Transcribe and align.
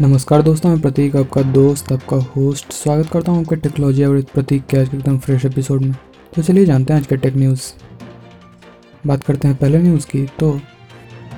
नमस्कार 0.00 0.42
दोस्तों, 0.42 0.70
मैं 0.70 0.80
प्रतीक, 0.80 1.14
आपका 1.16 1.42
दोस्त, 1.42 1.90
आपका 1.92 2.16
होस्ट 2.34 2.72
स्वागत 2.72 3.08
करता 3.12 3.32
हूँ 3.32 3.40
आपके 3.40 3.56
टेक्नोलॉजी 3.56 4.04
और 4.04 4.20
प्रतीक 4.34 4.66
के 4.66 4.76
आज 4.78 4.88
के 4.88 4.96
एकदम 4.96 5.16
फ्रेश 5.18 5.44
एपिसोड 5.44 5.80
में। 5.82 5.94
तो 6.34 6.42
चलिए 6.42 6.64
जानते 6.66 6.92
हैं 6.92 7.00
आज 7.00 7.06
के 7.06 7.16
टेक 7.16 7.36
न्यूज़ 7.36 7.62
बात 9.06 9.24
करते 9.24 9.48
हैं 9.48 9.56
पहले 9.56 9.78
न्यूज़ 9.78 10.06
की 10.06 10.24
तो 10.38 10.60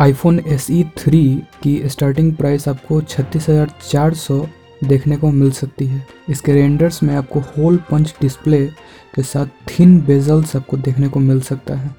आईफोन 0.00 0.38
एस 0.38 0.70
ई 0.70 0.82
थ्री 0.98 1.24
की 1.62 1.88
स्टार्टिंग 1.88 2.32
प्राइस 2.36 2.68
आपको 2.68 3.00
छत्तीस 3.02 3.48
हज़ार 3.48 3.72
चार 3.88 4.14
सौ 4.14 4.38
देखने 4.84 5.16
को 5.16 5.30
मिल 5.30 5.50
सकती 5.52 5.86
है। 5.86 6.06
इसके 6.28 6.52
रेंडर्स 6.52 7.02
में 7.02 7.14
आपको 7.16 7.40
होल 7.48 7.76
पंच 7.90 8.14
डिस्प्ले 8.20 8.64
के 9.14 9.22
साथ 9.22 9.46
थिन 9.70 10.00
बेजल्स 10.02 10.56
आपको 10.56 10.76
देखने 10.76 11.08
को 11.08 11.20
मिल 11.20 11.40
सकता 11.42 11.74
है। 11.74 11.94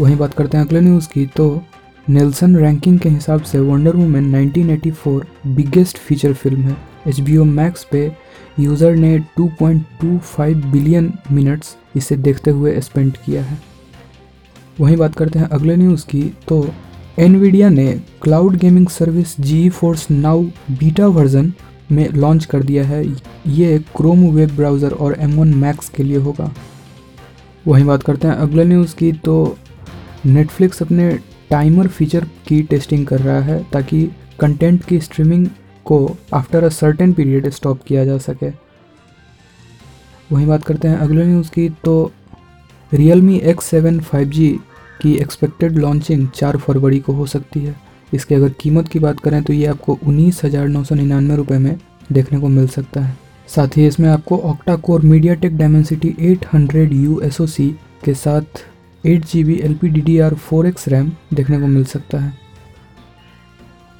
वहीं 0.00 0.16
बात 0.16 0.34
करते 0.34 0.58
हैं 0.58 0.64
अगले 0.66 0.80
न्यूज़ 0.80 1.08
की 1.08 1.26
तो 1.26 1.50
नेल्सन 2.08 2.56
रैंकिंग 2.56 2.98
के 3.00 3.08
हिसाब 3.08 3.42
से 3.42 3.58
Wonder 3.60 3.96
Woman 3.96 4.30
1984 4.36 5.22
biggest 5.46 5.98
feature 5.98 6.32
film 6.32 6.60
है। 6.60 6.76
एच 7.08 7.20
बी 7.20 7.38
मैक्स 7.38 7.84
पे 7.92 8.10
यूज़र 8.60 8.94
ने 8.94 9.18
2.25 9.38 10.64
बिलियन 10.66 11.12
मिनट्स 11.32 11.76
इसे 11.96 12.16
देखते 12.18 12.50
हुए 12.50 12.80
स्पेंड 12.80 13.16
किया 13.16 13.42
है। 13.42 13.58
वहीं 14.80 14.96
बात 14.96 15.14
करते 15.14 15.38
हैं 15.38 15.48
अगले 15.48 15.76
न्यूज़ 15.76 16.06
की 16.06 16.22
तो 16.48 16.66
एनवीडिया 17.18 17.68
ने 17.68 17.92
cloud 18.22 18.56
gaming 18.56 18.86
service 18.88 19.40
GeForce 19.70 20.10
Now 20.10 20.42
beta 20.70 21.06
version 21.08 21.52
में 21.92 22.08
लॉन्च 22.08 22.44
कर 22.44 22.62
दिया 22.62 22.84
है। 22.84 23.04
ये 23.48 23.78
क्रोम 23.96 24.28
वेब 24.30 24.56
ब्राउज़र 24.56 24.92
और 24.92 25.16
M1 25.22 25.54
मैक्स 25.56 25.88
के 25.88 26.02
लिए 26.02 26.18
होगा। 26.18 26.52
वहीं 27.66 27.84
बात 27.84 28.02
करते 28.02 28.28
हैं 28.28 28.34
अगले 28.34 28.64
न्यूज़ 28.64 28.94
की 28.96 29.12
तो 29.14 29.56
नेटफ्लिक्स 30.26 30.82
अपने 30.82 31.18
टाइमर 31.50 31.88
फीचर 31.88 32.24
की 32.46 32.62
टेस्टिंग 32.62 33.06
कर 33.06 33.20
रहा 33.20 33.40
है 33.42 33.62
ताकि 33.72 34.04
कंटेंट 34.40 34.84
की 34.84 35.00
स्ट्रीमिंग 35.00 35.46
को 35.86 36.16
after 36.34 36.64
a 36.64 36.68
certain 36.70 37.12
period 37.12 37.48
stop 37.50 37.82
किया 37.86 38.04
जा 38.04 38.18
सके। 38.20 38.50
वहीं 40.30 40.46
बात 40.46 40.64
करते 40.64 40.88
हैं 40.88 40.96
अगले 40.98 41.24
न्यूज़ 41.24 41.50
की 41.50 41.68
तो 41.84 42.10
Realme 43.22 43.36
X 43.44 43.64
seven 43.66 44.00
five 44.00 44.28
G 44.30 44.48
की 45.02 45.14
एक्सपेक्टेड 45.16 45.76
लॉन्चिंग 45.78 46.28
चार 46.30 46.56
फरवरी 46.56 46.98
को 47.00 47.12
हो 47.12 47.26
सकती 47.26 47.60
है। 47.60 47.74
इसके 48.12 48.34
अगर 48.34 48.48
कीमत 48.60 48.88
की 48.88 48.98
बात 48.98 49.20
करें 49.20 49.42
तो 49.42 49.52
ये 49.52 49.66
आपको 49.66 49.98
उन्नीस 50.02 50.44
हज़ार 50.44 50.68
नौ 50.68 50.82
सौ 50.84 50.94
निन्यानवे 50.94 51.36
रुपये 51.36 51.58
में 51.58 51.76
देखने 52.12 52.38
को 52.40 52.48
मिल 52.48 52.66
सकता 52.68 53.00
है। 53.00 53.16
साथ 53.48 53.76
ही 53.76 53.86
इसमें 53.86 54.08
आपको 54.08 54.38
octa 54.40 54.76
core 54.78 55.02
MediaTek 55.34 55.56
Dimensity 55.56 56.14
eight 56.20 56.46
hundred 56.52 56.92
U 56.94 57.20
S 57.20 57.40
O 57.40 57.46
C 57.46 57.68
के 58.04 58.14
साथ 58.16 58.64
eight 59.04 59.24
G 59.24 59.42
B 59.44 59.54
L 59.54 59.74
P 59.74 59.88
D 59.88 60.00
D 60.00 60.18
R 60.18 60.34
four 60.36 60.66
X 60.66 60.88
RAM 60.88 61.10
देखने 61.34 61.60
को 61.60 61.66
मिल 61.66 61.84
सकता 61.86 62.18
है। 62.18 62.32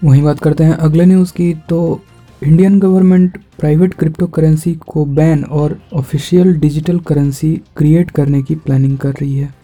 वहीं 0.03 0.23
बात 0.23 0.41
करते 0.41 0.65
हैं 0.65 0.75
अगले 0.75 1.05
न्यूज़ 1.07 1.33
की 1.33 1.53
तो 1.69 2.01
Indian 2.43 2.79
government 2.81 3.39
private 3.59 3.95
crypto 3.95 4.27
currency 4.27 4.75
को 4.87 5.05
बैन 5.07 5.45
और 5.45 5.79
ऑफिशियल 5.93 6.55
डिजिटल 6.57 6.99
करेंसी 6.99 7.55
क्रिएट 7.77 8.11
करने 8.11 8.43
की 8.43 8.55
प्लानिंग 8.57 8.99
कर 8.99 9.13
रही 9.13 9.39
है। 9.39 9.55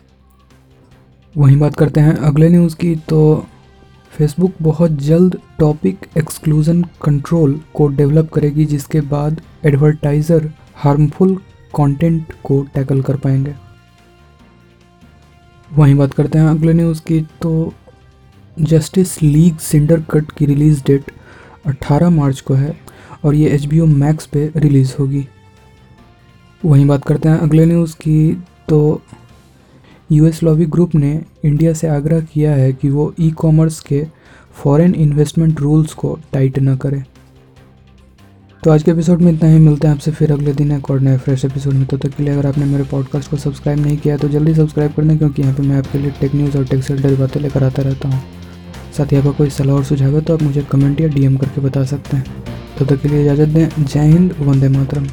वहीं 1.34 1.58
बात 1.58 1.76
करते 1.76 2.00
हैं 2.00 2.14
अगले 2.14 2.48
न्यूज़ 2.48 2.76
की 2.76 2.94
तो 3.08 3.46
फेसबुक 4.12 4.52
बहुत 4.62 4.92
जल्द 5.02 5.38
टॉपिक 5.58 6.06
एक्सक्लूजन 6.18 6.82
कंट्रोल 7.04 7.60
को 7.74 7.86
डेवलप 7.88 8.30
करेगी, 8.30 8.64
जिसके 8.64 9.00
बाद 9.02 9.40
एडवर्टाइज़र 9.64 10.50
हार्मफुल 10.76 11.34
कंटेंट 11.74 12.32
को 12.44 12.62
टैकल 12.74 13.02
कर 13.02 13.16
पाएँगे। 13.16 13.54
वहीं 15.70 15.94
बात 15.94 16.14
करते 16.14 16.38
हैं 16.38 16.46
अगले 16.46 16.72
न्यूज़ 16.72 17.00
की 17.02 17.20
तो 17.42 17.72
जस्टिस 18.56 19.22
लीग 19.22 19.56
सिंडर 19.58 20.00
कट 20.10 20.30
की 20.30 20.46
रिलीज़ 20.46 20.82
डेट 20.86 21.10
18 21.68 22.10
मार्च 22.10 22.40
को 22.40 22.54
है 22.54 22.76
और 23.24 23.34
ये 23.34 23.48
एच 23.48 23.64
बी 23.64 23.80
मैक्स 23.80 24.26
पे 24.26 24.50
रिलीज़ 24.56 24.94
होगी। 24.98 25.26
वहीं 26.64 26.86
बात 26.86 27.04
करते 27.04 27.28
हैं 27.28 27.38
अगले 27.38 27.66
न्यूज़ 27.66 27.96
की 27.96 28.44
तो 28.68 29.02
यूएस 30.12 30.42
लॉबी 30.42 30.66
ग्रुप 30.66 30.94
ने 30.94 31.20
इंडिया 31.44 31.72
से 31.72 31.88
आग्रह 31.88 32.20
किया 32.20 32.52
है 32.52 32.72
कि 32.72 32.90
वो 32.90 33.12
ई 33.20 33.30
कॉमर्स 33.30 33.80
के 33.80 34.06
फॉरेन 34.54 34.94
इन्वेस्टमेंट 34.94 35.60
रूल्स 35.60 35.94
को 35.94 36.18
टाइट 36.32 36.58
न 36.58 36.76
करे। 36.76 37.02
तो 38.66 38.70
आज 38.72 38.82
के 38.82 38.90
एपिसोड 38.90 39.20
में 39.22 39.30
इतना 39.32 39.48
ही। 39.48 39.58
मिलते 39.58 39.86
हैं 39.86 39.94
आपसे 39.94 40.10
फिर 40.10 40.32
अगले 40.32 40.52
दिन 40.52 40.70
एक 40.72 40.90
और 40.90 41.00
नए 41.00 41.16
फ्रेश 41.16 41.44
एपिसोड 41.44 41.74
में। 41.74 41.84
तो 41.86 41.96
तक 41.96 42.14
के 42.14 42.22
लिए 42.22 42.32
अगर 42.32 42.46
आपने 42.46 42.64
मेरे 42.64 42.84
पॉडकास्ट 42.84 43.30
को 43.30 43.36
सब्सक्राइब 43.36 43.80
नहीं 43.80 43.96
किया 43.96 44.16
तो 44.16 44.28
जल्दी 44.28 44.54
सब्सक्राइब 44.54 44.92
कर 44.92 45.04
दें 45.04 45.16
क्योंकि 45.18 45.42
यहाँ 45.42 45.54
पर 45.54 45.62
मैं 45.62 45.76
आपके 45.78 45.98
लिए 45.98 46.10
टेक 46.20 46.34
न्यूज़ 46.34 46.56
और 46.58 46.64
टेक 46.64 46.82
से 46.84 46.94
रिलेटेड 46.94 47.18
बातें 47.18 47.40
लेकर 47.40 47.64
आता 47.64 47.82
रहता 47.82 48.08
हूँ। 48.08 48.20
साथ 48.96 49.12
ही 49.12 49.16
आपका 49.16 49.30
कोई 49.30 49.50
सलाह 49.50 49.76
और 49.76 49.84
सुझाव 49.84 50.14
है 50.14 50.20
तो 50.20 50.34
आप 50.34 50.42
मुझे 50.42 50.66
कमेंट 50.70 51.00
या 51.00 51.08
डीएम 51.08 51.36
करके 51.36 51.60
बता 51.60 51.84
सकते 51.84 52.16
हैं। 52.16 52.24
तो 52.78 52.84
तक 52.84 53.00
के 53.02 53.08
लिए 53.08 53.22
इजाज़त 53.22 53.48
दें। 53.48 53.84
जय 53.84 54.00
हिंद, 54.02 54.34
वंदे 54.40 54.68
मातरम। 54.68 55.06